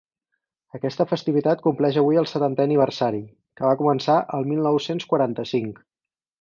Aquesta 0.77 1.05
festivitat 1.11 1.61
compleix 1.67 1.99
avui 2.03 2.17
el 2.23 2.29
seu 2.31 2.37
setantè 2.37 2.67
aniversari, 2.69 3.21
que 3.61 3.69
va 3.71 3.77
començar 3.85 4.19
el 4.41 4.51
mil 4.55 4.67
nou-cents 4.71 5.11
quaranta-cinc. 5.15 5.81